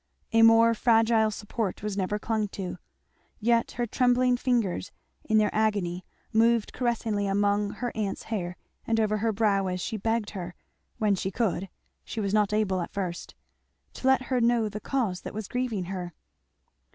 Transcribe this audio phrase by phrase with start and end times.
[0.33, 2.79] A more fragile support was never clung to.
[3.39, 4.91] Yet her trembling fingers,
[5.25, 9.97] in their agony moved caressingly among her aunt's hair and over her brow as she
[9.97, 10.55] begged her
[10.97, 11.69] when she could,
[12.03, 13.35] she was not able at first
[13.93, 16.15] to let her know the cause that was grieving her.